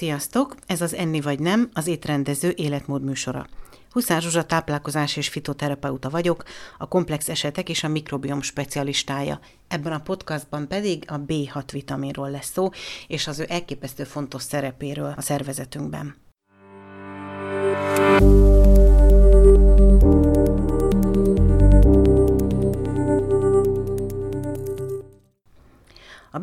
[0.00, 0.54] Sziasztok!
[0.66, 3.46] Ez az Enni vagy nem, az étrendező életmód műsora.
[3.90, 6.42] Huszár Zsuzsa táplálkozás és fitoterapeuta vagyok,
[6.78, 9.40] a komplex esetek és a mikrobiom specialistája.
[9.68, 12.68] Ebben a podcastban pedig a B6 vitaminról lesz szó,
[13.06, 16.16] és az ő elképesztő fontos szerepéről a szervezetünkben.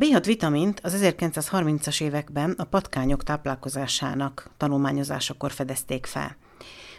[0.07, 6.35] B6 vitamint az 1930-as években a patkányok táplálkozásának tanulmányozásakor fedezték fel.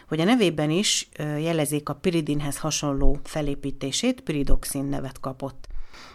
[0.07, 5.67] Hogy a nevében is jelezik a piridinhez hasonló felépítését, piridoxin nevet kapott.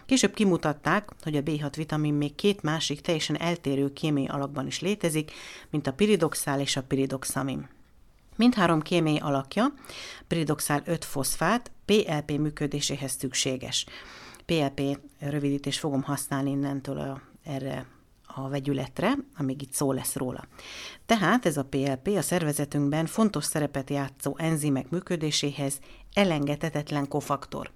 [0.05, 5.31] Később kimutatták, hogy a B6 vitamin még két másik teljesen eltérő kémiai alakban is létezik,
[5.69, 7.69] mint a piridoxál és a piridoxamin.
[8.35, 9.73] Mindhárom kémiai alakja,
[10.27, 13.85] piridoxál 5-foszfát, PLP működéséhez szükséges.
[14.45, 17.85] PLP rövidítést fogom használni innentől a, erre
[18.27, 20.47] a vegyületre, amíg itt szó lesz róla.
[21.05, 25.79] Tehát ez a PLP a szervezetünkben fontos szerepet játszó enzimek működéséhez
[26.13, 27.71] elengedhetetlen kofaktor.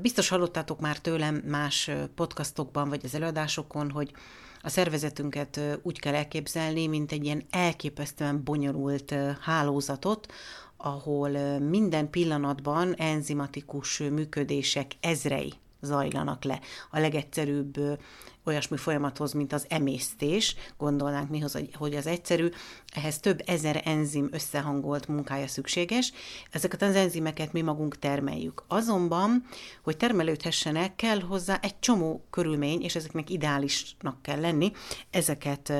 [0.00, 4.12] Biztos hallottátok már tőlem más podcastokban vagy az előadásokon, hogy
[4.60, 10.32] a szervezetünket úgy kell elképzelni, mint egy ilyen elképesztően bonyolult hálózatot,
[10.78, 16.60] ahol minden pillanatban enzimatikus működések ezrei zajlanak le.
[16.90, 17.98] A legegyszerűbb
[18.44, 22.48] olyasmi folyamathoz, mint az emésztés, gondolnánk mi, hogy az egyszerű,
[22.94, 26.12] ehhez több ezer enzim összehangolt munkája szükséges.
[26.50, 28.64] Ezeket az enzimeket mi magunk termeljük.
[28.68, 29.44] Azonban,
[29.82, 34.72] hogy termelődhessenek, kell hozzá egy csomó körülmény, és ezeknek ideálisnak kell lenni,
[35.10, 35.72] ezeket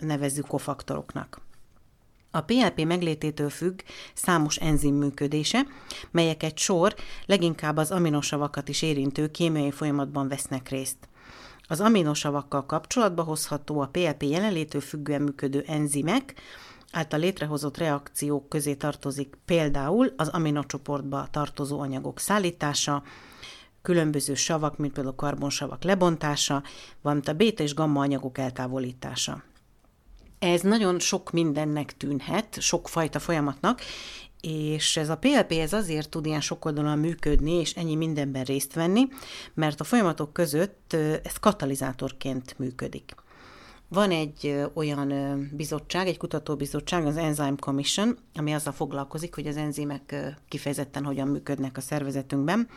[0.00, 1.45] nevezzük kofaktoroknak.
[2.36, 3.80] A PLP meglététől függ
[4.14, 5.66] számos enzim működése,
[6.10, 6.94] melyek egy sor,
[7.26, 10.96] leginkább az aminosavakat is érintő kémiai folyamatban vesznek részt.
[11.68, 16.34] Az aminosavakkal kapcsolatba hozható a PLP jelenlétől függően működő enzimek,
[16.92, 23.02] által létrehozott reakciók közé tartozik például az aminocsoportba tartozó anyagok szállítása,
[23.82, 26.62] különböző savak, mint például karbonsavak lebontása,
[27.02, 29.42] valamint a béta és gamma anyagok eltávolítása.
[30.38, 33.80] Ez nagyon sok mindennek tűnhet, sok fajta folyamatnak,
[34.40, 39.08] és ez a PLP ez azért tud ilyen sokoldalon működni, és ennyi mindenben részt venni,
[39.54, 40.92] mert a folyamatok között
[41.22, 43.14] ez katalizátorként működik.
[43.88, 45.12] Van egy olyan
[45.52, 51.76] bizottság, egy kutatóbizottság, az Enzyme Commission, ami azzal foglalkozik, hogy az enzimek kifejezetten hogyan működnek
[51.76, 52.68] a szervezetünkben,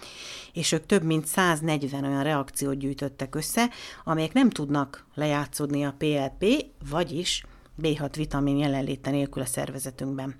[0.53, 3.69] és ők több mint 140 olyan reakciót gyűjtöttek össze,
[4.03, 7.43] amelyek nem tudnak lejátszódni a PLP, vagyis
[7.81, 10.35] B6 vitamin jelenléte nélkül a szervezetünkben.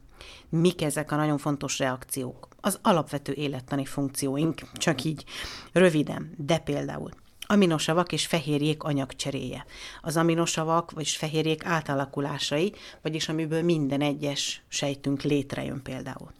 [0.50, 2.48] Mik ezek a nagyon fontos reakciók?
[2.62, 5.24] Az alapvető élettani funkcióink, csak így
[5.72, 7.12] röviden, de például
[7.52, 9.66] aminosavak és fehérjék anyagcseréje.
[10.02, 16.34] Az aminosavak, vagyis fehérjék átalakulásai, vagyis amiből minden egyes sejtünk létrejön például.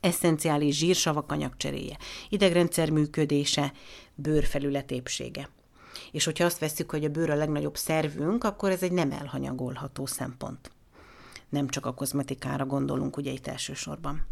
[0.00, 1.98] Eszenciális zsírsavak anyagcseréje,
[2.28, 3.72] idegrendszer működése,
[4.14, 5.48] bőrfelület épsége.
[6.12, 10.06] És hogyha azt veszük, hogy a bőr a legnagyobb szervünk, akkor ez egy nem elhanyagolható
[10.06, 10.70] szempont.
[11.48, 14.26] Nem csak a kozmetikára gondolunk ugye itt elsősorban.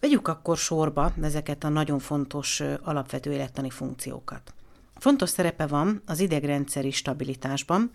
[0.00, 4.54] Vegyük akkor sorba ezeket a nagyon fontos alapvető élettani funkciókat.
[4.96, 7.90] Fontos szerepe van az idegrendszeri stabilitásban.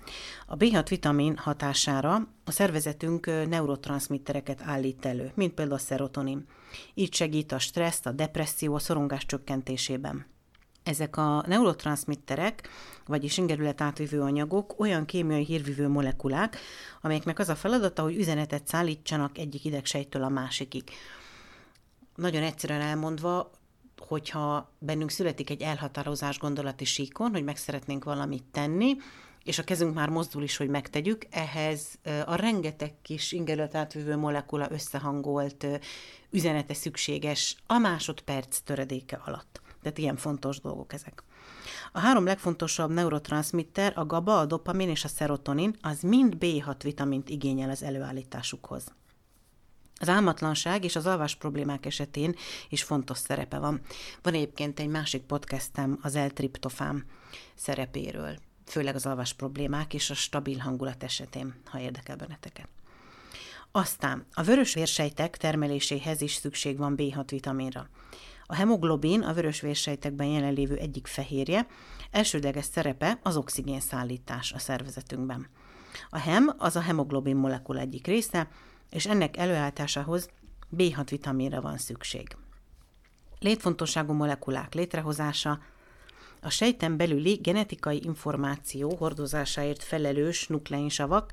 [0.46, 6.46] A B6 vitamin hatására a szervezetünk neurotranszmittereket állít elő, mint például a szerotonin.
[6.94, 10.26] Így segít a stresszt, a depresszió, a szorongás csökkentésében.
[10.90, 12.70] Ezek a neurotranszmitterek,
[13.06, 16.58] vagyis ingerület átvívő anyagok olyan kémiai hírvívő molekulák,
[17.02, 20.84] amelyeknek az a feladata, hogy üzenetet szállítsanak egyik idegsejtől a másikig.
[22.16, 23.52] Nagyon egyszerűen elmondva,
[23.98, 28.96] hogyha bennünk születik egy elhatározás gondolati síkon, hogy meg szeretnénk valamit tenni,
[29.44, 34.68] és a kezünk már mozdul is, hogy megtegyük, ehhez a rengeteg kis ingerület átvívő molekula
[34.72, 35.68] összehangolt
[36.30, 39.62] üzenete szükséges a másodperc töredéke alatt.
[39.82, 41.24] Tehát ilyen fontos dolgok ezek.
[41.92, 47.30] A három legfontosabb neurotranszmitter, a GABA, a dopamin és a szerotonin, az mind B6 vitamint
[47.30, 48.84] igényel az előállításukhoz.
[50.02, 52.36] Az álmatlanság és az alvás problémák esetén
[52.70, 53.82] is fontos szerepe van.
[54.22, 57.06] Van egyébként egy másik podcastem az L-triptofán
[57.56, 62.68] szerepéről, főleg az alvás problémák és a stabil hangulat esetén, ha érdekel benneteket.
[63.72, 67.90] Aztán a vörös vérsejtek termeléséhez is szükség van B6 vitaminra.
[68.52, 71.68] A hemoglobin a vörös vérsejtekben jelenlévő egyik fehérje,
[72.12, 75.48] elsődleges szerepe az oxigén szállítás a szervezetünkben.
[76.10, 78.48] A hem az a hemoglobin molekula egyik része,
[78.90, 80.30] és ennek előállításához
[80.78, 82.36] B6 vitaminra van szükség.
[83.40, 85.60] Létfontosságú molekulák létrehozása,
[86.42, 91.32] a sejten belüli genetikai információ hordozásáért felelős nukleinsavak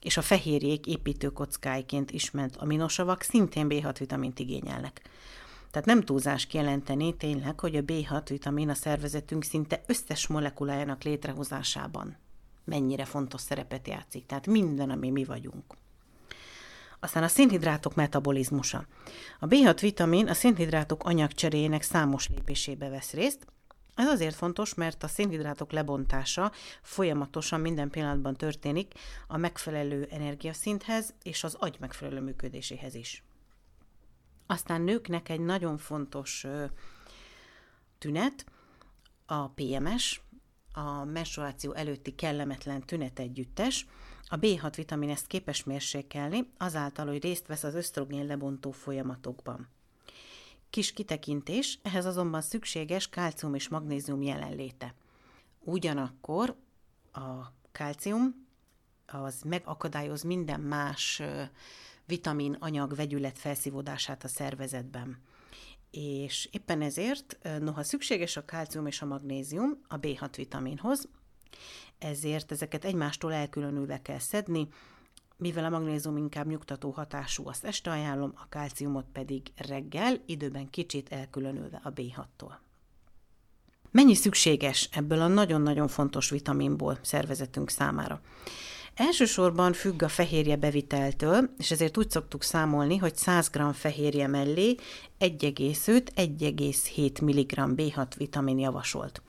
[0.00, 5.00] és a fehérjék építőkockáiként ismert aminosavak szintén B6 vitamint igényelnek.
[5.76, 12.16] Tehát nem túlzás kijelenteni tényleg, hogy a B6 vitamin a szervezetünk szinte összes molekulájának létrehozásában
[12.64, 14.26] mennyire fontos szerepet játszik.
[14.26, 15.64] Tehát minden, ami mi vagyunk.
[17.00, 18.86] Aztán a szénhidrátok metabolizmusa.
[19.38, 23.46] A B6 vitamin a szénhidrátok anyagcseréjének számos lépésébe vesz részt.
[23.94, 26.52] Ez azért fontos, mert a szénhidrátok lebontása
[26.82, 28.92] folyamatosan minden pillanatban történik
[29.26, 33.24] a megfelelő energiaszinthez és az agy megfelelő működéséhez is.
[34.46, 36.46] Aztán nőknek egy nagyon fontos
[37.98, 38.44] tünet,
[39.26, 40.20] a PMS,
[40.72, 43.86] a menstruáció előtti kellemetlen tünet együttes,
[44.28, 49.68] a B6 vitamin ezt képes mérsékelni, azáltal, hogy részt vesz az ösztrogén lebontó folyamatokban.
[50.70, 54.94] Kis kitekintés, ehhez azonban szükséges kálcium és magnézium jelenléte.
[55.58, 56.56] Ugyanakkor
[57.12, 58.46] a kálcium
[59.06, 61.22] az megakadályoz minden más
[62.06, 65.22] vitamin anyag vegyület felszívódását a szervezetben.
[65.90, 71.08] És éppen ezért, noha szükséges a kálcium és a magnézium a B6 vitaminhoz,
[71.98, 74.68] ezért ezeket egymástól elkülönülve kell szedni,
[75.36, 81.08] mivel a magnézium inkább nyugtató hatású, azt este ajánlom, a kálciumot pedig reggel, időben kicsit
[81.08, 82.52] elkülönülve a B6-tól.
[83.90, 88.20] Mennyi szükséges ebből a nagyon-nagyon fontos vitaminból szervezetünk számára?
[88.96, 94.74] Elsősorban függ a fehérje beviteltől, és ezért úgy szoktuk számolni, hogy 100 g fehérje mellé
[95.18, 99.22] 1,5-1,7 mg B6 vitamin javasolt.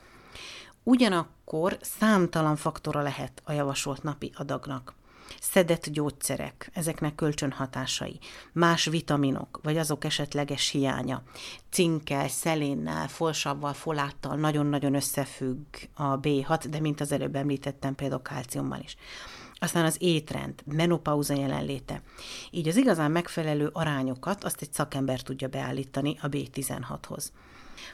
[0.84, 4.94] Ugyanakkor számtalan faktora lehet a javasolt napi adagnak.
[5.42, 8.20] Szedett gyógyszerek, ezeknek kölcsönhatásai,
[8.54, 11.24] más vitaminok, vagy azok esetleges hiánya,
[11.70, 18.80] cinkkel, szelénnel, folsavval, foláttal nagyon-nagyon összefügg a B6, de mint az előbb említettem, például kálciummal
[18.84, 18.96] is
[19.60, 22.02] aztán az étrend, menopauza jelenléte.
[22.52, 27.32] Így az igazán megfelelő arányokat azt egy szakember tudja beállítani a B16-hoz.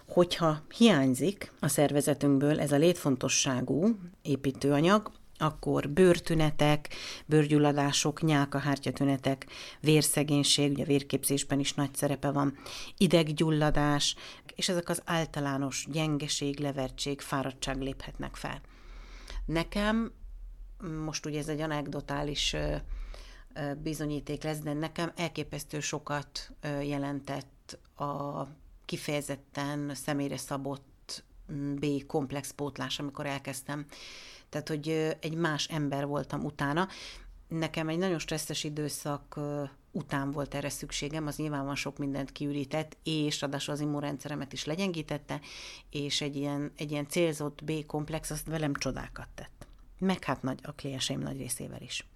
[0.08, 6.90] Hogyha hiányzik a szervezetünkből ez a létfontosságú építőanyag, akkor bőrtünetek,
[7.26, 9.46] bőrgyulladások, nyálkahártyatünetek,
[9.80, 12.58] vérszegénység, ugye a vérképzésben is nagy szerepe van,
[12.98, 14.16] ideggyulladás,
[14.56, 18.62] és ezek az általános gyengeség, levertség, fáradtság léphetnek fel.
[19.46, 20.12] Nekem
[21.06, 22.56] most ugye ez egy anekdotális
[23.78, 28.44] bizonyíték lesz, de nekem elképesztő sokat jelentett a
[28.86, 31.24] kifejezetten személyre szabott
[31.76, 33.86] B komplex pótlás, amikor elkezdtem.
[34.50, 36.88] Tehát, hogy egy más ember voltam utána.
[37.48, 39.40] Nekem egy nagyon stresszes időszak
[39.92, 44.66] után volt erre szükségem, az nyilván van sok mindent kiürített, és ráadásul az immunrendszeremet is
[44.66, 45.40] legyengítette,
[45.90, 49.63] és egy ilyen, egy ilyen célzott B komplex, azt velem csodákat tett
[50.04, 52.08] meg hát nagy, a klienseim nagy részével is.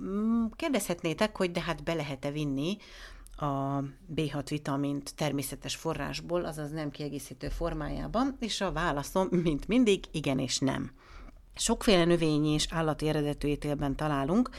[0.00, 2.76] Mm, kérdezhetnétek, hogy de hát be lehet-e vinni
[3.36, 3.80] a
[4.14, 10.58] B6 vitamint természetes forrásból, azaz nem kiegészítő formájában, és a válaszom, mint mindig, igen és
[10.58, 10.90] nem.
[11.54, 14.50] Sokféle növényi és állati eredetű ételben találunk,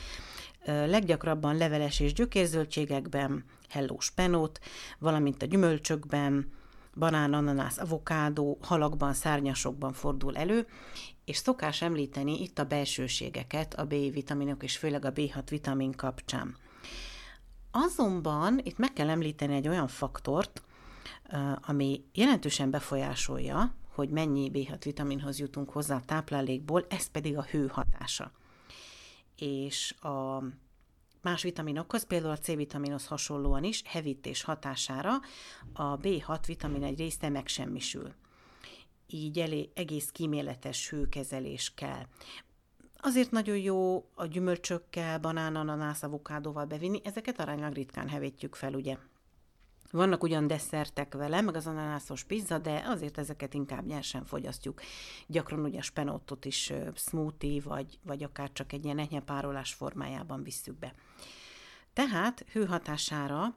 [0.65, 4.59] leggyakrabban leveles és gyökérzöldségekben, hellós penót,
[4.99, 6.51] valamint a gyümölcsökben,
[6.95, 10.67] banán, ananász, avokádó, halakban, szárnyasokban fordul elő,
[11.27, 16.55] és szokás említeni itt a belsőségeket, a B-vitaminok és főleg a B6 vitamin kapcsán.
[17.71, 20.63] Azonban itt meg kell említeni egy olyan faktort,
[21.61, 27.67] ami jelentősen befolyásolja, hogy mennyi B6 vitaminhoz jutunk hozzá a táplálékból, ez pedig a hő
[27.67, 28.31] hatása.
[29.35, 30.43] És a
[31.21, 35.13] más vitaminokhoz, például a C-vitaminhoz hasonlóan is hevítés hatására
[35.73, 38.13] a B6 vitamin egy része megsemmisül
[39.07, 42.05] így elé, egész kíméletes hőkezelés kell.
[42.97, 48.97] Azért nagyon jó a gyümölcsökkel, banán, ananász, avokádóval bevinni, ezeket aránylag ritkán hevítjük fel, ugye.
[49.91, 54.81] Vannak ugyan desszertek vele, meg az ananászos pizza, de azért ezeket inkább nyersen fogyasztjuk.
[55.27, 60.43] Gyakran ugye a spenottot is smoothie, vagy, vagy akár csak egy ilyen enyhe párolás formájában
[60.43, 60.93] visszük be.
[61.93, 63.55] Tehát hőhatására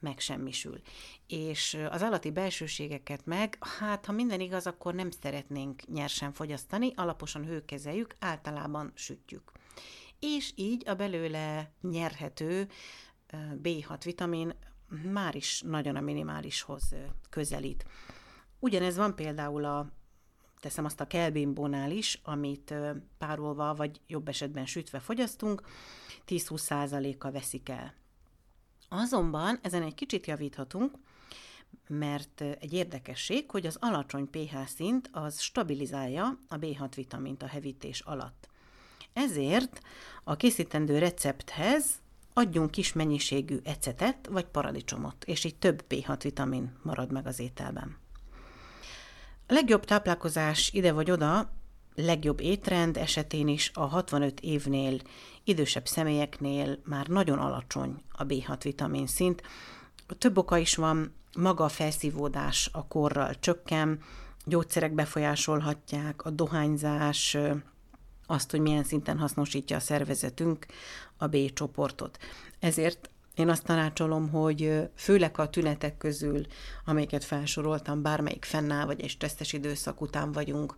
[0.00, 0.80] megsemmisül.
[1.26, 7.44] És az állati belsőségeket meg, hát ha minden igaz, akkor nem szeretnénk nyersen fogyasztani, alaposan
[7.44, 9.52] hőkezeljük, általában sütjük.
[10.20, 12.68] És így a belőle nyerhető
[13.62, 14.54] B6 vitamin
[15.12, 16.94] már is nagyon a minimálishoz
[17.30, 17.84] közelít.
[18.58, 19.92] Ugyanez van például a
[20.60, 22.74] teszem azt a kelbimbónál is, amit
[23.18, 25.62] párolva, vagy jobb esetben sütve fogyasztunk,
[26.26, 27.94] 10-20 százaléka veszik el
[28.88, 30.94] Azonban ezen egy kicsit javíthatunk,
[31.88, 38.00] mert egy érdekesség, hogy az alacsony pH szint az stabilizálja a B6 vitamint a hevítés
[38.00, 38.48] alatt.
[39.12, 39.80] Ezért
[40.24, 42.00] a készítendő recepthez
[42.32, 47.96] adjunk kis mennyiségű ecetet vagy paradicsomot, és így több B6 vitamin marad meg az ételben.
[49.46, 51.50] A legjobb táplálkozás ide vagy oda,
[51.94, 54.98] legjobb étrend esetén is a 65 évnél
[55.44, 59.42] idősebb személyeknél már nagyon alacsony a B6 vitamin szint.
[60.18, 64.00] Több oka is van, maga a felszívódás a korral csökken,
[64.44, 67.36] gyógyszerek befolyásolhatják, a dohányzás,
[68.26, 70.66] azt, hogy milyen szinten hasznosítja a szervezetünk
[71.16, 72.18] a B csoportot.
[72.58, 76.46] Ezért én azt tanácsolom, hogy főleg a tünetek közül,
[76.84, 80.74] amelyeket felsoroltam, bármelyik fennáll, vagy egy stresszes időszak után vagyunk,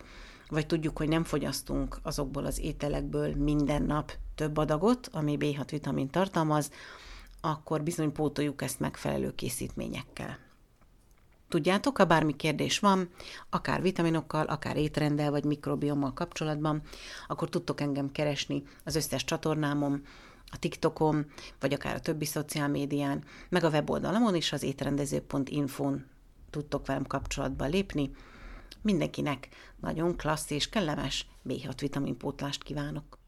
[0.50, 6.10] vagy tudjuk, hogy nem fogyasztunk azokból az ételekből minden nap több adagot, ami B6 vitamin
[6.10, 6.70] tartalmaz,
[7.40, 10.38] akkor bizony pótoljuk ezt megfelelő készítményekkel.
[11.48, 13.08] Tudjátok, ha bármi kérdés van,
[13.48, 16.82] akár vitaminokkal, akár étrenddel vagy mikrobiommal kapcsolatban,
[17.28, 20.02] akkor tudtok engem keresni az összes csatornámon,
[20.52, 21.26] a TikTokon,
[21.60, 26.06] vagy akár a többi szociálmédián, meg a weboldalamon is az étrendező.info-n
[26.50, 28.10] tudtok velem kapcsolatba lépni.
[28.82, 33.19] Mindenkinek nagyon klassz és kellemes B6 vitaminpótlást kívánok!